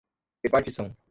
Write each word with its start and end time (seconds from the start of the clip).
repartição 0.45 0.95